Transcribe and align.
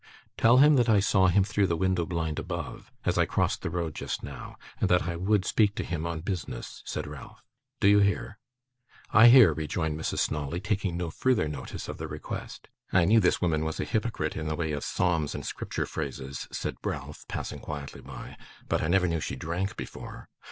'Tell 0.35 0.57
him 0.57 0.77
that 0.77 0.89
I 0.89 0.99
saw 0.99 1.27
him 1.27 1.43
through 1.43 1.67
the 1.67 1.77
window 1.77 2.07
blind 2.07 2.39
above, 2.39 2.91
as 3.05 3.19
I 3.19 3.27
crossed 3.27 3.61
the 3.61 3.69
road 3.69 3.93
just 3.93 4.23
now, 4.23 4.55
and 4.79 4.89
that 4.89 5.03
I 5.03 5.15
would 5.15 5.45
speak 5.45 5.75
to 5.75 5.83
him 5.83 6.07
on 6.07 6.21
business,' 6.21 6.81
said 6.87 7.05
Ralph. 7.05 7.43
'Do 7.79 7.87
you 7.87 7.99
hear?' 7.99 8.39
'I 9.11 9.27
hear,' 9.27 9.53
rejoined 9.53 9.99
Mrs. 9.99 10.17
Snawley, 10.17 10.59
taking 10.59 10.97
no 10.97 11.11
further 11.11 11.47
notice 11.47 11.87
of 11.87 11.99
the 11.99 12.07
request. 12.07 12.67
'I 12.91 13.05
knew 13.05 13.19
this 13.19 13.41
woman 13.43 13.63
was 13.63 13.79
a 13.79 13.83
hypocrite, 13.83 14.35
in 14.35 14.47
the 14.47 14.55
way 14.55 14.71
of 14.71 14.83
psalms 14.83 15.35
and 15.35 15.45
Scripture 15.45 15.85
phrases,' 15.85 16.47
said 16.51 16.77
Ralph, 16.83 17.23
passing 17.27 17.59
quietly 17.59 18.01
by, 18.01 18.37
'but 18.67 18.81
I 18.81 18.87
never 18.87 19.07
knew 19.07 19.19
she 19.19 19.35
drank 19.35 19.77
before. 19.77 20.29